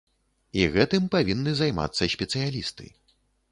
[0.61, 2.91] І гэтым павінны займацца спецыялісты.